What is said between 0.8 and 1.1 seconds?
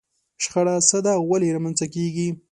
څه